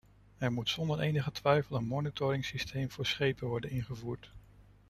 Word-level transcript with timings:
Er 0.37 0.51
moet 0.51 0.69
zonder 0.69 0.99
enige 0.99 1.31
twijfel 1.31 1.75
een 1.75 1.85
monitoringsysteem 1.87 2.89
voor 2.91 3.05
schepen 3.05 3.47
worden 3.47 3.69
ingevoerd. 3.69 4.29